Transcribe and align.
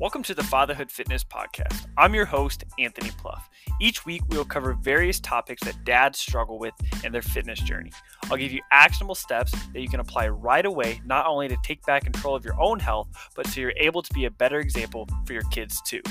Welcome 0.00 0.22
to 0.22 0.34
the 0.34 0.44
Fatherhood 0.44 0.92
Fitness 0.92 1.24
Podcast. 1.24 1.86
I'm 1.96 2.14
your 2.14 2.24
host, 2.24 2.62
Anthony 2.78 3.10
Pluff. 3.18 3.50
Each 3.80 4.06
week, 4.06 4.22
we 4.28 4.36
will 4.36 4.44
cover 4.44 4.74
various 4.74 5.18
topics 5.18 5.64
that 5.64 5.74
dads 5.82 6.20
struggle 6.20 6.60
with 6.60 6.72
in 7.02 7.10
their 7.10 7.20
fitness 7.20 7.58
journey. 7.58 7.90
I'll 8.30 8.36
give 8.36 8.52
you 8.52 8.60
actionable 8.70 9.16
steps 9.16 9.50
that 9.50 9.80
you 9.80 9.88
can 9.88 9.98
apply 9.98 10.28
right 10.28 10.64
away, 10.64 11.00
not 11.04 11.26
only 11.26 11.48
to 11.48 11.56
take 11.64 11.84
back 11.84 12.04
control 12.04 12.36
of 12.36 12.44
your 12.44 12.54
own 12.60 12.78
health, 12.78 13.08
but 13.34 13.48
so 13.48 13.60
you're 13.60 13.72
able 13.76 14.00
to 14.02 14.14
be 14.14 14.26
a 14.26 14.30
better 14.30 14.60
example 14.60 15.08
for 15.26 15.32
your 15.32 15.42
kids 15.50 15.82
too. 15.82 16.02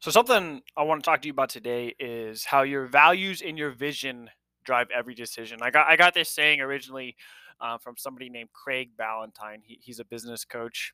So, 0.00 0.10
something 0.10 0.62
I 0.78 0.82
want 0.84 1.04
to 1.04 1.10
talk 1.10 1.20
to 1.20 1.28
you 1.28 1.32
about 1.32 1.50
today 1.50 1.94
is 1.98 2.46
how 2.46 2.62
your 2.62 2.86
values 2.86 3.42
and 3.42 3.58
your 3.58 3.70
vision 3.70 4.30
drive 4.64 4.88
every 4.94 5.14
decision. 5.14 5.58
I 5.60 5.70
got 5.70 5.88
I 5.88 5.96
got 5.96 6.14
this 6.14 6.30
saying 6.30 6.62
originally 6.62 7.16
uh, 7.60 7.78
from 7.78 7.96
somebody 7.96 8.28
named 8.28 8.50
Craig 8.52 8.90
Ballantyne. 8.96 9.60
He, 9.62 9.78
he's 9.82 10.00
a 10.00 10.04
business 10.04 10.44
coach. 10.44 10.92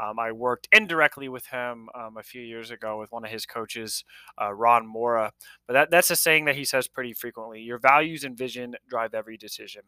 Um, 0.00 0.18
I 0.18 0.32
worked 0.32 0.68
indirectly 0.72 1.28
with 1.28 1.46
him 1.46 1.88
um, 1.94 2.16
a 2.16 2.22
few 2.22 2.42
years 2.42 2.70
ago 2.70 2.98
with 2.98 3.12
one 3.12 3.24
of 3.24 3.30
his 3.30 3.46
coaches, 3.46 4.04
uh, 4.40 4.52
Ron 4.52 4.86
Mora. 4.86 5.32
But 5.66 5.74
that, 5.74 5.90
that's 5.90 6.10
a 6.10 6.16
saying 6.16 6.46
that 6.46 6.56
he 6.56 6.64
says 6.64 6.88
pretty 6.88 7.12
frequently. 7.12 7.60
Your 7.60 7.78
values 7.78 8.24
and 8.24 8.36
vision 8.36 8.76
drive 8.88 9.14
every 9.14 9.36
decision. 9.36 9.82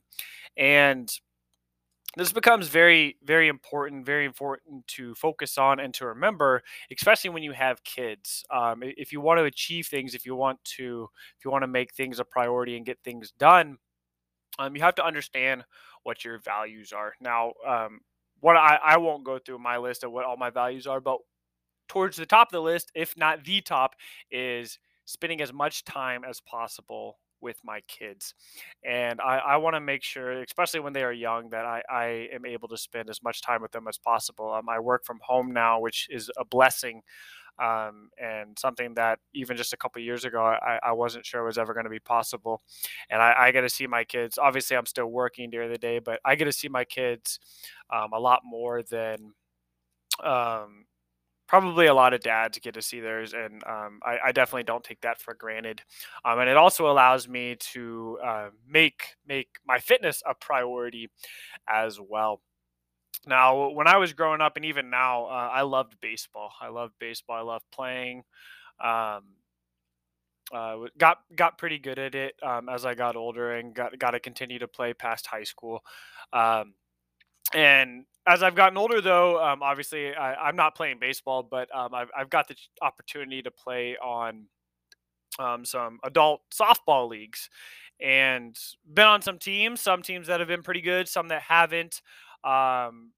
And 0.57 1.11
this 2.17 2.33
becomes 2.33 2.69
very 2.69 3.17
very 3.23 3.47
important 3.47 4.07
very 4.07 4.25
important 4.25 4.87
to 4.89 5.15
focus 5.15 5.59
on 5.59 5.79
and 5.79 5.93
to 5.95 6.07
remember 6.07 6.63
especially 6.91 7.31
when 7.31 7.43
you 7.43 7.53
have 7.53 7.85
kids 7.85 8.45
um, 8.51 8.83
if 8.83 9.13
you 9.13 9.21
want 9.21 9.39
to 9.39 9.45
achieve 9.45 9.87
things 9.87 10.15
if 10.15 10.25
you 10.27 10.35
want 10.35 10.59
to 10.65 11.09
if 11.39 11.45
you 11.45 11.51
want 11.51 11.63
to 11.63 11.69
make 11.69 11.95
things 11.95 12.19
a 12.19 12.25
priority 12.25 12.77
and 12.77 12.87
get 12.87 12.99
things 13.05 13.33
done 13.39 13.77
um, 14.59 14.75
you 14.75 14.83
have 14.83 14.95
to 14.95 15.05
understand 15.05 15.65
what 16.07 16.25
your 16.25 16.39
values 16.39 16.93
are. 16.93 17.15
Now, 17.21 17.53
um, 17.67 18.01
what 18.41 18.57
I, 18.57 18.79
I 18.83 18.97
won't 18.99 19.25
go 19.25 19.41
through 19.41 19.59
my 19.59 19.77
list 19.79 20.05
of 20.05 20.13
what 20.13 20.25
all 20.25 20.37
my 20.37 20.51
values 20.51 20.87
are, 20.87 21.01
but 21.01 21.19
towards 21.89 22.17
the 22.17 22.27
top 22.27 22.49
of 22.49 22.53
the 22.53 22.61
list, 22.61 22.93
if 22.95 23.17
not 23.17 23.45
the 23.45 23.61
top, 23.61 23.97
is 24.31 24.79
spending 25.05 25.41
as 25.41 25.53
much 25.53 25.85
time 25.85 26.23
as 26.29 26.41
possible 26.41 27.19
with 27.41 27.59
my 27.65 27.81
kids. 27.89 28.35
And 28.85 29.21
I, 29.21 29.39
I 29.39 29.57
want 29.57 29.75
to 29.75 29.81
make 29.81 30.03
sure, 30.03 30.43
especially 30.43 30.81
when 30.81 30.93
they 30.93 31.03
are 31.03 31.13
young, 31.13 31.51
that 31.51 31.65
I, 31.65 31.83
I 31.91 32.05
am 32.33 32.47
able 32.47 32.69
to 32.69 32.77
spend 32.77 33.11
as 33.11 33.23
much 33.23 33.43
time 33.43 33.63
with 33.63 33.73
them 33.73 33.89
as 33.89 33.99
possible. 33.99 34.53
Um, 34.53 34.69
I 34.69 34.79
work 34.79 35.05
from 35.05 35.19
home 35.23 35.53
now, 35.53 35.81
which 35.81 36.09
is 36.11 36.31
a 36.37 36.45
blessing 36.45 37.03
um, 37.59 38.11
and 38.23 38.59
something 38.59 38.95
that 38.95 39.19
even 39.35 39.57
just 39.57 39.73
a 39.73 39.77
couple 39.77 40.01
years 40.03 40.25
ago 40.25 40.43
I, 40.43 40.79
I 40.83 40.93
wasn't 40.93 41.25
sure 41.25 41.45
was 41.45 41.59
ever 41.59 41.73
going 41.73 41.85
to 41.85 41.91
be 41.91 41.99
possible. 41.99 42.63
And 43.11 43.23
I, 43.23 43.35
I 43.39 43.51
get 43.51 43.63
to 43.63 43.71
see 43.71 43.87
my 43.87 44.05
kids. 44.05 44.39
Obviously, 44.39 44.77
I'm 44.77 44.87
still 44.87 45.07
working 45.07 45.51
during 45.51 45.71
the 45.71 45.79
day, 45.79 45.99
but 45.99 46.21
I 46.25 46.35
get 46.35 46.45
to 46.45 46.53
see 46.53 46.69
my 46.69 46.85
kids 46.85 47.39
um, 47.91 48.13
a 48.13 48.19
lot 48.19 48.43
more 48.45 48.83
than 48.83 49.33
um, 50.23 50.85
probably 51.47 51.87
a 51.87 51.95
lot 51.95 52.15
of 52.15 52.21
dads 52.21 52.59
get 52.59 52.75
to 52.75 52.83
see 52.83 53.01
theirs, 53.01 53.33
and 53.33 53.63
um, 53.65 54.01
I, 54.05 54.19
I, 54.27 54.33
definitely 54.33 54.65
don't 54.65 54.83
take 54.83 55.01
that 55.03 55.21
for 55.21 55.35
granted. 55.35 55.83
Um, 56.25 56.41
and 56.41 56.49
it 56.49 56.57
also 56.57 56.91
allows 56.91 57.29
me 57.29 57.57
to 57.73 58.19
uh, 58.25 58.49
make 58.69 59.17
make 59.27 59.49
my 59.67 59.79
fitness 59.79 60.23
a 60.27 60.35
priority 60.35 61.11
as 61.69 62.01
well. 62.01 62.41
Now, 63.27 63.71
when 63.71 63.89
I 63.89 63.97
was 63.97 64.13
growing 64.13 64.41
up, 64.41 64.57
and 64.57 64.65
even 64.65 64.91
now, 64.91 65.27
uh, 65.27 65.51
I 65.53 65.63
loved 65.63 65.97
baseball. 66.01 66.53
I 66.61 66.69
loved 66.69 66.95
baseball. 66.99 67.37
I 67.37 67.43
loved 67.43 67.65
playing. 67.73 68.23
Um, 68.83 69.23
uh, 70.53 70.77
got 70.97 71.19
got 71.35 71.59
pretty 71.59 71.79
good 71.79 71.99
at 71.99 72.15
it 72.15 72.35
um, 72.43 72.69
as 72.69 72.85
I 72.85 72.95
got 72.95 73.17
older, 73.17 73.55
and 73.55 73.75
got 73.75 73.99
got 73.99 74.13
to 74.13 74.21
continue 74.21 74.59
to 74.59 74.69
play 74.69 74.95
past 74.95 75.27
high 75.27 75.45
school. 75.45 75.81
Um, 76.33 76.75
and 77.53 78.05
as 78.27 78.43
I've 78.43 78.55
gotten 78.55 78.77
older, 78.77 79.01
though, 79.01 79.43
um, 79.43 79.63
obviously 79.63 80.15
I, 80.15 80.49
am 80.49 80.57
not 80.57 80.75
playing 80.75 80.99
baseball, 80.99 81.43
but 81.43 81.73
um, 81.75 81.95
I've 81.95 82.11
I've 82.17 82.31
got 82.31 82.49
the 82.49 82.57
opportunity 82.83 83.43
to 83.43 83.51
play 83.51 83.97
on 84.03 84.47
um, 85.39 85.65
some 85.65 85.99
adult 86.03 86.41
softball 86.53 87.09
leagues, 87.09 87.49
and 88.01 88.57
been 88.93 89.07
on 89.07 89.23
some 89.23 89.39
teams. 89.39 89.81
Some 89.81 90.03
teams 90.03 90.27
that 90.27 90.41
have 90.41 90.49
been 90.49 90.63
pretty 90.63 90.81
good, 90.81 91.09
some 91.09 91.29
that 91.29 91.43
haven't. 91.43 92.03
Um, 92.43 93.13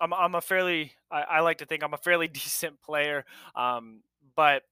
I'm 0.00 0.12
I'm 0.12 0.34
a 0.34 0.40
fairly 0.40 0.92
I, 1.10 1.22
I, 1.22 1.40
like 1.40 1.58
to 1.58 1.66
think 1.66 1.84
I'm 1.84 1.94
a 1.94 1.98
fairly 1.98 2.28
decent 2.28 2.82
player, 2.82 3.24
um, 3.54 4.02
but 4.34 4.62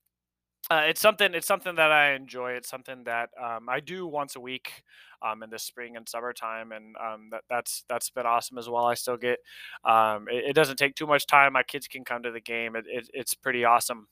uh, 0.70 0.84
it's 0.88 1.00
something 1.00 1.34
it's 1.34 1.46
something 1.46 1.76
that 1.76 1.92
I 1.92 2.14
enjoy. 2.14 2.52
It's 2.52 2.68
something 2.68 3.04
that 3.04 3.30
um, 3.40 3.68
I 3.68 3.78
do 3.80 4.06
once 4.06 4.34
a 4.34 4.40
week 4.40 4.82
um, 5.22 5.42
in 5.42 5.50
the 5.50 5.58
spring 5.58 5.96
and 5.96 6.08
summertime, 6.08 6.72
and 6.72 6.96
um, 6.96 7.28
that, 7.30 7.42
that's 7.48 7.84
that's 7.88 8.10
been 8.10 8.26
awesome 8.26 8.58
as 8.58 8.68
well. 8.68 8.86
I 8.86 8.94
still 8.94 9.16
get 9.16 9.38
um, 9.84 10.26
it, 10.28 10.50
it, 10.50 10.52
doesn't 10.54 10.76
take 10.76 10.94
too 10.94 11.06
much 11.06 11.26
time. 11.26 11.52
My 11.52 11.62
kids 11.62 11.88
can 11.88 12.04
come 12.04 12.22
to 12.22 12.30
the 12.30 12.40
game. 12.40 12.76
It, 12.76 12.84
it, 12.88 13.10
it's 13.12 13.34
pretty 13.34 13.64
awesome. 13.64 14.08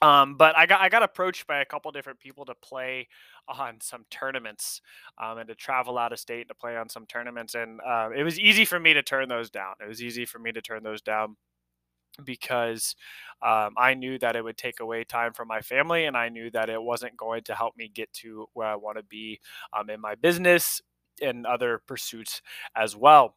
Um, 0.00 0.36
but 0.36 0.56
I 0.56 0.66
got 0.66 0.80
I 0.80 0.88
got 0.88 1.02
approached 1.02 1.46
by 1.46 1.60
a 1.60 1.64
couple 1.64 1.90
different 1.90 2.20
people 2.20 2.44
to 2.46 2.54
play 2.54 3.08
on 3.48 3.80
some 3.80 4.04
tournaments 4.10 4.80
um, 5.20 5.38
and 5.38 5.48
to 5.48 5.54
travel 5.54 5.98
out 5.98 6.12
of 6.12 6.20
state 6.20 6.48
to 6.48 6.54
play 6.54 6.76
on 6.76 6.88
some 6.88 7.06
tournaments, 7.06 7.54
and 7.54 7.80
uh, 7.86 8.10
it 8.16 8.22
was 8.22 8.38
easy 8.38 8.64
for 8.64 8.78
me 8.78 8.94
to 8.94 9.02
turn 9.02 9.28
those 9.28 9.50
down. 9.50 9.74
It 9.82 9.88
was 9.88 10.02
easy 10.02 10.24
for 10.24 10.38
me 10.38 10.52
to 10.52 10.62
turn 10.62 10.82
those 10.82 11.02
down 11.02 11.36
because 12.24 12.94
um, 13.42 13.74
I 13.76 13.94
knew 13.94 14.18
that 14.18 14.36
it 14.36 14.44
would 14.44 14.56
take 14.56 14.80
away 14.80 15.04
time 15.04 15.32
from 15.32 15.48
my 15.48 15.60
family, 15.60 16.06
and 16.06 16.16
I 16.16 16.28
knew 16.28 16.50
that 16.50 16.70
it 16.70 16.82
wasn't 16.82 17.16
going 17.16 17.42
to 17.44 17.54
help 17.54 17.76
me 17.76 17.90
get 17.92 18.12
to 18.14 18.48
where 18.54 18.68
I 18.68 18.76
want 18.76 18.98
to 18.98 19.04
be 19.04 19.40
um, 19.72 19.90
in 19.90 20.00
my 20.00 20.14
business 20.14 20.80
and 21.22 21.46
other 21.46 21.82
pursuits 21.86 22.42
as 22.76 22.94
well 22.96 23.34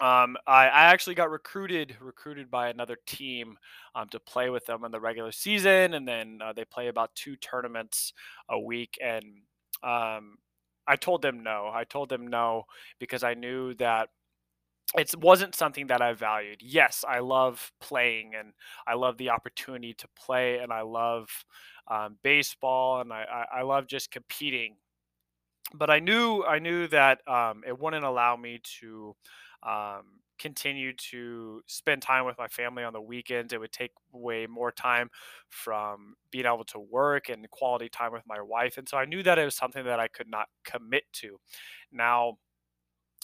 um, 0.00 0.36
I, 0.46 0.66
I, 0.66 0.84
actually 0.84 1.16
got 1.16 1.30
recruited 1.30 1.96
recruited 2.00 2.50
by 2.50 2.68
another 2.68 2.96
team 3.06 3.58
um, 3.94 4.08
to 4.10 4.20
play 4.20 4.48
with 4.48 4.64
them 4.64 4.84
in 4.84 4.92
the 4.92 5.00
regular 5.00 5.32
season, 5.32 5.94
and 5.94 6.06
then 6.06 6.38
uh, 6.42 6.52
they 6.52 6.64
play 6.64 6.88
about 6.88 7.14
two 7.14 7.36
tournaments 7.36 8.12
a 8.48 8.58
week. 8.58 8.96
And 9.02 9.24
um, 9.82 10.38
I 10.86 10.96
told 10.96 11.22
them 11.22 11.42
no. 11.42 11.70
I 11.72 11.84
told 11.84 12.08
them 12.08 12.28
no 12.28 12.64
because 12.98 13.24
I 13.24 13.34
knew 13.34 13.74
that 13.74 14.08
it 14.98 15.14
wasn't 15.16 15.54
something 15.54 15.86
that 15.88 16.02
I 16.02 16.14
valued. 16.14 16.62
Yes, 16.62 17.04
I 17.08 17.20
love 17.20 17.72
playing 17.80 18.32
and 18.38 18.52
I 18.86 18.94
love 18.94 19.18
the 19.18 19.30
opportunity 19.30 19.94
to 19.94 20.08
play, 20.16 20.58
and 20.58 20.72
I 20.72 20.82
love 20.82 21.28
um, 21.88 22.16
baseball, 22.22 23.00
and 23.00 23.12
I, 23.12 23.24
I, 23.52 23.60
I 23.60 23.62
love 23.62 23.86
just 23.86 24.10
competing. 24.10 24.76
But 25.74 25.90
I 25.90 26.00
knew 26.00 26.44
I 26.44 26.58
knew 26.58 26.88
that 26.88 27.26
um, 27.28 27.62
it 27.66 27.78
wouldn't 27.78 28.04
allow 28.04 28.36
me 28.36 28.60
to 28.80 29.14
um, 29.62 30.02
continue 30.38 30.92
to 31.10 31.62
spend 31.66 32.02
time 32.02 32.24
with 32.26 32.36
my 32.38 32.48
family 32.48 32.82
on 32.82 32.92
the 32.92 33.00
weekends. 33.00 33.52
It 33.52 33.60
would 33.60 33.72
take 33.72 33.92
away 34.12 34.46
more 34.48 34.72
time 34.72 35.10
from 35.48 36.14
being 36.32 36.46
able 36.46 36.64
to 36.66 36.80
work 36.80 37.28
and 37.28 37.48
quality 37.50 37.88
time 37.88 38.12
with 38.12 38.24
my 38.26 38.40
wife. 38.40 38.78
And 38.78 38.88
so 38.88 38.96
I 38.96 39.04
knew 39.04 39.22
that 39.22 39.38
it 39.38 39.44
was 39.44 39.54
something 39.54 39.84
that 39.84 40.00
I 40.00 40.08
could 40.08 40.28
not 40.28 40.46
commit 40.64 41.04
to. 41.14 41.38
Now, 41.92 42.38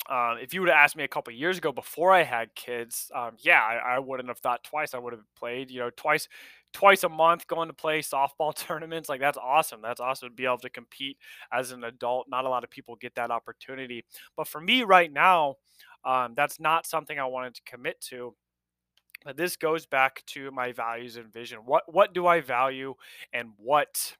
um, 0.08 0.38
if 0.40 0.54
you 0.54 0.60
would 0.60 0.70
have 0.70 0.78
asked 0.78 0.96
me 0.96 1.04
a 1.04 1.08
couple 1.08 1.32
years 1.32 1.58
ago 1.58 1.72
before 1.72 2.12
I 2.12 2.22
had 2.22 2.54
kids, 2.54 3.10
um, 3.14 3.32
yeah, 3.38 3.60
I, 3.60 3.96
I, 3.96 3.98
wouldn't 3.98 4.28
have 4.28 4.38
thought 4.38 4.62
twice. 4.62 4.94
I 4.94 4.98
would 4.98 5.12
have 5.12 5.24
played, 5.36 5.68
you 5.68 5.80
know, 5.80 5.90
twice, 5.96 6.28
twice 6.72 7.02
a 7.02 7.08
month 7.08 7.48
going 7.48 7.68
to 7.68 7.74
play 7.74 8.02
softball 8.02 8.54
tournaments. 8.66 9.08
Like 9.08 9.20
that's 9.20 9.38
awesome. 9.38 9.80
That's 9.82 10.00
awesome 10.00 10.28
to 10.28 10.34
be 10.34 10.44
able 10.44 10.58
to 10.58 10.70
compete 10.70 11.16
as 11.52 11.72
an 11.72 11.82
adult. 11.82 12.28
Not 12.28 12.44
a 12.44 12.48
lot 12.48 12.62
of 12.62 12.70
people 12.70 12.94
get 12.96 13.16
that 13.16 13.32
opportunity. 13.32 14.04
But 14.36 14.46
for 14.46 14.60
me 14.60 14.84
right 14.84 15.12
now, 15.12 15.56
um, 16.04 16.34
that's 16.36 16.60
not 16.60 16.86
something 16.86 17.18
I 17.18 17.24
wanted 17.24 17.54
to 17.56 17.62
commit 17.66 18.00
to. 18.02 18.34
But 19.24 19.36
this 19.36 19.56
goes 19.56 19.86
back 19.86 20.22
to 20.26 20.52
my 20.52 20.70
values 20.70 21.16
and 21.16 21.32
vision. 21.32 21.60
What 21.64 21.82
what 21.92 22.14
do 22.14 22.28
I 22.28 22.42
value, 22.42 22.94
and 23.32 23.48
what 23.56 24.14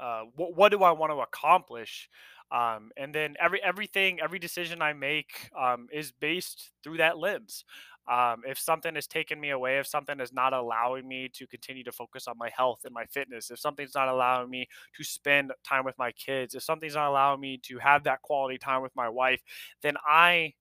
uh, 0.00 0.22
what, 0.34 0.56
what 0.56 0.72
do 0.72 0.82
I 0.82 0.90
want 0.90 1.12
to 1.12 1.18
accomplish? 1.18 2.08
Um, 2.52 2.90
and 2.98 3.14
then 3.14 3.36
every 3.40 3.62
everything, 3.62 4.20
every 4.20 4.38
decision 4.38 4.82
I 4.82 4.92
make 4.92 5.50
um, 5.58 5.88
is 5.92 6.12
based 6.12 6.70
through 6.84 6.98
that 6.98 7.18
lens. 7.18 7.64
Um, 8.10 8.42
if 8.46 8.58
something 8.58 8.96
is 8.96 9.06
taking 9.06 9.40
me 9.40 9.50
away, 9.50 9.78
if 9.78 9.86
something 9.86 10.20
is 10.20 10.32
not 10.32 10.52
allowing 10.52 11.06
me 11.08 11.30
to 11.34 11.46
continue 11.46 11.84
to 11.84 11.92
focus 11.92 12.26
on 12.26 12.36
my 12.36 12.50
health 12.54 12.80
and 12.84 12.92
my 12.92 13.06
fitness, 13.06 13.50
if 13.50 13.60
something's 13.60 13.94
not 13.94 14.08
allowing 14.08 14.50
me 14.50 14.66
to 14.96 15.04
spend 15.04 15.52
time 15.64 15.84
with 15.84 15.96
my 15.98 16.10
kids, 16.12 16.54
if 16.54 16.64
something's 16.64 16.96
not 16.96 17.08
allowing 17.08 17.40
me 17.40 17.58
to 17.62 17.78
have 17.78 18.04
that 18.04 18.20
quality 18.22 18.58
time 18.58 18.82
with 18.82 18.94
my 18.96 19.08
wife, 19.08 19.40
then 19.82 19.94
I 20.06 20.54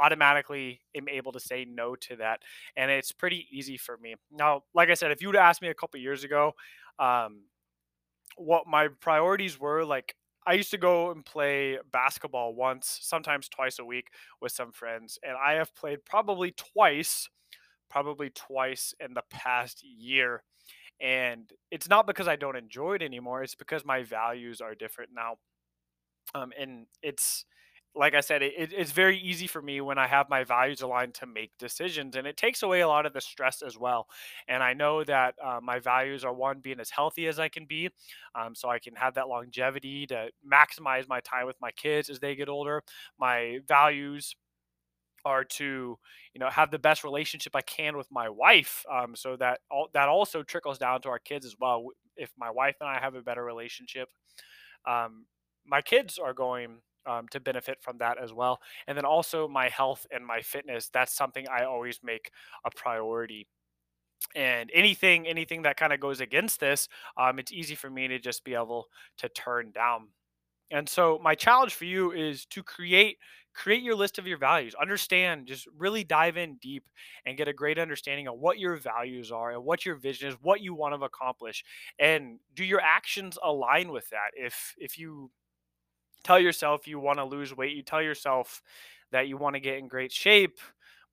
automatically 0.00 0.80
am 0.94 1.08
able 1.08 1.32
to 1.32 1.40
say 1.40 1.64
no 1.68 1.94
to 1.96 2.16
that. 2.16 2.40
And 2.76 2.90
it's 2.90 3.12
pretty 3.12 3.46
easy 3.50 3.76
for 3.76 3.96
me. 3.98 4.14
Now, 4.32 4.62
like 4.74 4.90
I 4.90 4.94
said, 4.94 5.10
if 5.10 5.20
you 5.20 5.28
would 5.28 5.36
ask 5.36 5.60
me 5.60 5.68
a 5.68 5.74
couple 5.74 6.00
years 6.00 6.24
ago, 6.24 6.52
um, 6.98 7.42
what 8.36 8.66
my 8.66 8.88
priorities 9.00 9.58
were, 9.58 9.84
like 9.84 10.14
I 10.48 10.54
used 10.54 10.70
to 10.70 10.78
go 10.78 11.10
and 11.10 11.22
play 11.22 11.76
basketball 11.92 12.54
once, 12.54 13.00
sometimes 13.02 13.50
twice 13.50 13.78
a 13.78 13.84
week 13.84 14.08
with 14.40 14.50
some 14.50 14.72
friends. 14.72 15.18
And 15.22 15.36
I 15.36 15.52
have 15.52 15.74
played 15.74 16.06
probably 16.06 16.52
twice, 16.52 17.28
probably 17.90 18.30
twice 18.30 18.94
in 18.98 19.12
the 19.12 19.24
past 19.28 19.84
year. 19.84 20.42
And 21.02 21.52
it's 21.70 21.88
not 21.88 22.06
because 22.06 22.28
I 22.28 22.36
don't 22.36 22.56
enjoy 22.56 22.94
it 22.94 23.02
anymore. 23.02 23.42
It's 23.42 23.54
because 23.54 23.84
my 23.84 24.02
values 24.02 24.62
are 24.62 24.74
different 24.74 25.10
now. 25.14 25.36
Um, 26.34 26.52
and 26.58 26.86
it's 27.02 27.44
like 27.94 28.14
I 28.14 28.20
said, 28.20 28.42
it, 28.42 28.54
it's 28.56 28.92
very 28.92 29.18
easy 29.18 29.46
for 29.46 29.60
me 29.60 29.80
when 29.80 29.98
I 29.98 30.06
have 30.06 30.28
my 30.28 30.44
values 30.44 30.82
aligned 30.82 31.14
to 31.14 31.26
make 31.26 31.50
decisions, 31.58 32.14
and 32.16 32.26
it 32.26 32.36
takes 32.36 32.62
away 32.62 32.80
a 32.80 32.88
lot 32.88 33.06
of 33.06 33.12
the 33.12 33.20
stress 33.20 33.60
as 33.62 33.76
well. 33.76 34.06
And 34.46 34.62
I 34.62 34.72
know 34.74 35.02
that 35.04 35.34
uh, 35.44 35.60
my 35.62 35.80
values 35.80 36.24
are 36.24 36.32
one, 36.32 36.60
being 36.60 36.80
as 36.80 36.90
healthy 36.90 37.26
as 37.26 37.38
I 37.40 37.48
can 37.48 37.64
be, 37.66 37.90
um, 38.34 38.54
so 38.54 38.68
I 38.68 38.78
can 38.78 38.94
have 38.94 39.14
that 39.14 39.28
longevity 39.28 40.06
to 40.08 40.28
maximize 40.50 41.08
my 41.08 41.20
time 41.20 41.46
with 41.46 41.56
my 41.60 41.72
kids 41.72 42.08
as 42.08 42.20
they 42.20 42.36
get 42.36 42.48
older. 42.48 42.82
My 43.18 43.58
values 43.66 44.34
are 45.24 45.44
to 45.44 45.98
you 46.34 46.38
know 46.40 46.48
have 46.48 46.70
the 46.70 46.78
best 46.78 47.04
relationship 47.04 47.54
I 47.56 47.62
can 47.62 47.96
with 47.96 48.10
my 48.10 48.28
wife, 48.28 48.84
um, 48.90 49.16
so 49.16 49.36
that 49.36 49.60
all, 49.70 49.88
that 49.94 50.08
also 50.08 50.42
trickles 50.42 50.78
down 50.78 51.02
to 51.02 51.08
our 51.08 51.18
kids 51.18 51.44
as 51.44 51.56
well. 51.58 51.88
If 52.16 52.30
my 52.38 52.50
wife 52.50 52.76
and 52.80 52.88
I 52.88 53.00
have 53.00 53.14
a 53.14 53.22
better 53.22 53.44
relationship, 53.44 54.08
um, 54.86 55.26
my 55.66 55.82
kids 55.82 56.18
are 56.18 56.32
going 56.34 56.78
um, 57.08 57.26
to 57.28 57.40
benefit 57.40 57.78
from 57.80 57.98
that 57.98 58.18
as 58.22 58.32
well. 58.32 58.60
And 58.86 58.96
then 58.96 59.04
also 59.04 59.48
my 59.48 59.68
health 59.68 60.06
and 60.10 60.24
my 60.24 60.40
fitness. 60.40 60.88
That's 60.92 61.14
something 61.14 61.46
I 61.48 61.64
always 61.64 62.00
make 62.02 62.30
a 62.64 62.70
priority. 62.70 63.46
And 64.34 64.70
anything, 64.74 65.26
anything 65.26 65.62
that 65.62 65.76
kind 65.76 65.92
of 65.92 66.00
goes 66.00 66.20
against 66.20 66.60
this, 66.60 66.88
um, 67.16 67.38
it's 67.38 67.52
easy 67.52 67.74
for 67.74 67.88
me 67.88 68.08
to 68.08 68.18
just 68.18 68.44
be 68.44 68.54
able 68.54 68.88
to 69.18 69.28
turn 69.28 69.72
down. 69.72 70.08
And 70.70 70.88
so 70.88 71.18
my 71.22 71.34
challenge 71.34 71.74
for 71.74 71.86
you 71.86 72.12
is 72.12 72.44
to 72.46 72.62
create 72.62 73.16
create 73.54 73.82
your 73.82 73.96
list 73.96 74.18
of 74.18 74.26
your 74.26 74.38
values. 74.38 74.74
Understand, 74.80 75.46
just 75.46 75.66
really 75.76 76.04
dive 76.04 76.36
in 76.36 76.56
deep 76.62 76.84
and 77.26 77.36
get 77.36 77.48
a 77.48 77.52
great 77.52 77.78
understanding 77.78 78.28
of 78.28 78.38
what 78.38 78.58
your 78.58 78.76
values 78.76 79.32
are 79.32 79.50
and 79.50 79.64
what 79.64 79.84
your 79.84 79.96
vision 79.96 80.28
is, 80.28 80.36
what 80.42 80.60
you 80.60 80.74
want 80.74 80.94
to 80.94 81.04
accomplish. 81.04 81.64
And 81.98 82.38
do 82.54 82.64
your 82.64 82.80
actions 82.80 83.36
align 83.42 83.90
with 83.90 84.08
that? 84.10 84.30
If 84.36 84.74
if 84.78 84.98
you 84.98 85.30
tell 86.24 86.38
yourself 86.38 86.86
you 86.86 86.98
want 86.98 87.18
to 87.18 87.24
lose 87.24 87.56
weight, 87.56 87.76
you 87.76 87.82
tell 87.82 88.02
yourself 88.02 88.62
that 89.12 89.28
you 89.28 89.36
want 89.36 89.54
to 89.54 89.60
get 89.60 89.78
in 89.78 89.88
great 89.88 90.12
shape, 90.12 90.58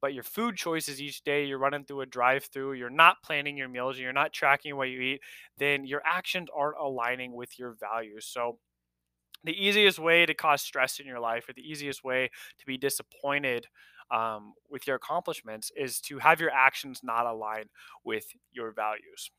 but 0.02 0.14
your 0.14 0.24
food 0.24 0.56
choices 0.56 1.02
each 1.02 1.24
day, 1.24 1.46
you're 1.46 1.58
running 1.58 1.86
through 1.86 2.02
a 2.02 2.06
drive 2.06 2.46
through, 2.46 2.74
you're 2.74 2.90
not 2.90 3.24
planning 3.24 3.58
your 3.58 3.70
meals, 3.70 3.98
you're 3.98 4.14
not 4.14 4.34
tracking 4.34 4.76
what 4.76 4.90
you 4.90 5.00
eat, 5.02 5.22
then 5.58 5.86
your 5.86 6.02
actions 6.06 6.50
aren't 6.56 6.78
aligning 6.80 7.34
with 7.34 7.58
your 7.58 7.76
values. 7.80 8.26
So, 8.26 8.60
the 9.44 9.54
easiest 9.54 10.00
way 10.00 10.26
to 10.26 10.34
cause 10.34 10.62
stress 10.62 11.00
in 11.00 11.06
your 11.06 11.20
life, 11.20 11.48
or 11.48 11.54
the 11.54 11.62
easiest 11.70 12.04
way 12.04 12.30
to 12.60 12.66
be 12.66 12.78
disappointed 12.78 13.68
um, 14.12 14.54
with 14.70 14.88
your 14.88 14.96
accomplishments, 14.96 15.72
is 15.78 16.00
to 16.02 16.20
have 16.20 16.40
your 16.42 16.52
actions 16.52 17.02
not 17.04 17.26
align 17.28 17.66
with 18.04 18.26
your 18.54 18.72
values 18.72 19.30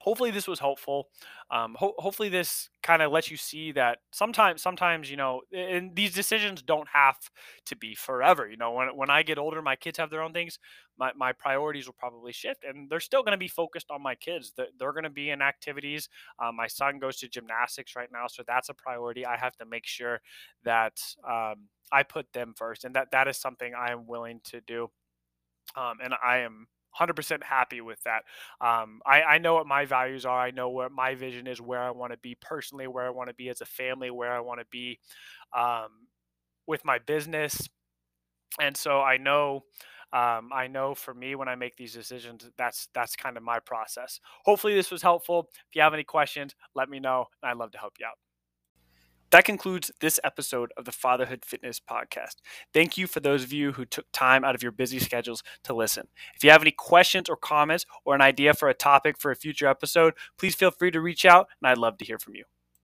hopefully 0.00 0.30
this 0.30 0.46
was 0.48 0.58
helpful 0.60 1.08
um, 1.50 1.76
ho- 1.78 1.94
hopefully 1.98 2.28
this 2.28 2.68
kind 2.82 3.02
of 3.02 3.10
lets 3.12 3.30
you 3.30 3.36
see 3.36 3.72
that 3.72 3.98
sometimes 4.12 4.62
sometimes 4.62 5.10
you 5.10 5.16
know 5.16 5.40
and 5.52 5.94
these 5.96 6.14
decisions 6.14 6.62
don't 6.62 6.88
have 6.92 7.16
to 7.66 7.76
be 7.76 7.94
forever 7.94 8.48
you 8.48 8.56
know 8.56 8.72
when, 8.72 8.88
when 8.96 9.10
i 9.10 9.22
get 9.22 9.38
older 9.38 9.60
my 9.62 9.76
kids 9.76 9.98
have 9.98 10.10
their 10.10 10.22
own 10.22 10.32
things 10.32 10.58
my, 10.98 11.12
my 11.16 11.32
priorities 11.32 11.86
will 11.86 11.94
probably 11.98 12.32
shift 12.32 12.64
and 12.64 12.90
they're 12.90 13.00
still 13.00 13.22
going 13.22 13.32
to 13.32 13.38
be 13.38 13.48
focused 13.48 13.90
on 13.90 14.02
my 14.02 14.14
kids 14.14 14.52
they're, 14.56 14.66
they're 14.78 14.92
going 14.92 15.04
to 15.04 15.10
be 15.10 15.30
in 15.30 15.42
activities 15.42 16.08
um, 16.42 16.56
my 16.56 16.66
son 16.66 16.98
goes 16.98 17.16
to 17.18 17.28
gymnastics 17.28 17.96
right 17.96 18.08
now 18.12 18.26
so 18.26 18.42
that's 18.46 18.68
a 18.68 18.74
priority 18.74 19.24
i 19.26 19.36
have 19.36 19.56
to 19.56 19.64
make 19.66 19.86
sure 19.86 20.20
that 20.64 20.98
um, 21.28 21.68
i 21.92 22.02
put 22.02 22.32
them 22.32 22.52
first 22.56 22.84
and 22.84 22.94
that 22.94 23.10
that 23.10 23.28
is 23.28 23.36
something 23.36 23.72
i 23.74 23.90
am 23.92 24.06
willing 24.06 24.40
to 24.44 24.60
do 24.60 24.90
um, 25.76 25.98
and 26.02 26.14
i 26.24 26.38
am 26.38 26.66
100% 26.98 27.42
happy 27.44 27.80
with 27.80 28.02
that. 28.04 28.22
Um, 28.60 29.00
I, 29.06 29.22
I 29.22 29.38
know 29.38 29.54
what 29.54 29.66
my 29.66 29.84
values 29.84 30.24
are. 30.26 30.38
I 30.40 30.50
know 30.50 30.68
what 30.70 30.92
my 30.92 31.14
vision 31.14 31.46
is, 31.46 31.60
where 31.60 31.82
I 31.82 31.90
want 31.90 32.12
to 32.12 32.18
be 32.18 32.36
personally, 32.40 32.86
where 32.86 33.06
I 33.06 33.10
want 33.10 33.28
to 33.28 33.34
be 33.34 33.48
as 33.48 33.60
a 33.60 33.66
family, 33.66 34.10
where 34.10 34.32
I 34.32 34.40
want 34.40 34.60
to 34.60 34.66
be 34.70 34.98
um, 35.56 35.88
with 36.66 36.84
my 36.84 36.98
business. 37.00 37.68
And 38.60 38.76
so 38.76 39.00
I 39.00 39.16
know, 39.18 39.64
um, 40.12 40.50
I 40.52 40.66
know 40.68 40.94
for 40.94 41.14
me 41.14 41.34
when 41.34 41.48
I 41.48 41.54
make 41.54 41.76
these 41.76 41.92
decisions, 41.92 42.48
that's 42.56 42.88
that's 42.94 43.16
kind 43.16 43.36
of 43.36 43.42
my 43.42 43.60
process. 43.60 44.20
Hopefully, 44.44 44.74
this 44.74 44.90
was 44.90 45.02
helpful. 45.02 45.50
If 45.54 45.76
you 45.76 45.82
have 45.82 45.94
any 45.94 46.04
questions, 46.04 46.54
let 46.74 46.88
me 46.88 46.98
know. 47.00 47.26
I'd 47.42 47.56
love 47.58 47.72
to 47.72 47.78
help 47.78 47.94
you 48.00 48.06
out. 48.06 48.27
That 49.30 49.44
concludes 49.44 49.90
this 50.00 50.18
episode 50.24 50.72
of 50.76 50.86
the 50.86 50.92
Fatherhood 50.92 51.44
Fitness 51.44 51.80
Podcast. 51.80 52.36
Thank 52.72 52.96
you 52.96 53.06
for 53.06 53.20
those 53.20 53.44
of 53.44 53.52
you 53.52 53.72
who 53.72 53.84
took 53.84 54.06
time 54.12 54.42
out 54.42 54.54
of 54.54 54.62
your 54.62 54.72
busy 54.72 54.98
schedules 54.98 55.42
to 55.64 55.74
listen. 55.74 56.08
If 56.34 56.42
you 56.42 56.50
have 56.50 56.62
any 56.62 56.70
questions 56.70 57.28
or 57.28 57.36
comments 57.36 57.84
or 58.06 58.14
an 58.14 58.22
idea 58.22 58.54
for 58.54 58.70
a 58.70 58.74
topic 58.74 59.18
for 59.18 59.30
a 59.30 59.36
future 59.36 59.66
episode, 59.66 60.14
please 60.38 60.54
feel 60.54 60.70
free 60.70 60.90
to 60.92 61.00
reach 61.00 61.26
out 61.26 61.48
and 61.60 61.68
I'd 61.68 61.78
love 61.78 61.98
to 61.98 62.06
hear 62.06 62.18
from 62.18 62.36
you. 62.36 62.44